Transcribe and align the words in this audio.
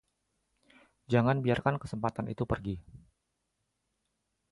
Jangan 1.13 1.37
biarkan 1.45 1.75
kesempatan 1.83 2.25
itu 2.33 2.41
pergi. 2.41 2.73